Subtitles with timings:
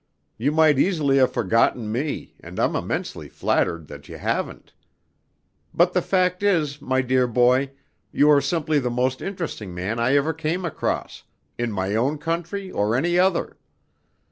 [0.35, 4.73] You might easily have forgotten me, and I'm immensely flattered that you haven't.
[5.75, 7.69] But the fact is, my dear boy,
[8.11, 11.21] you are simply the most interesting man I ever came across,
[11.59, 13.57] in my own country or any other.